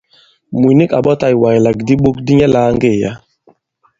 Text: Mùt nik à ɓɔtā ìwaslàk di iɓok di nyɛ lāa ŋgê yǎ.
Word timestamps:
Mùt 0.59 0.75
nik 0.77 0.91
à 0.97 0.99
ɓɔtā 1.05 1.27
ìwaslàk 1.35 1.77
di 1.87 1.93
iɓok 1.99 2.15
di 2.25 2.33
nyɛ 2.37 2.47
lāa 2.53 2.69
ŋgê 2.75 2.91
yǎ. 3.01 3.11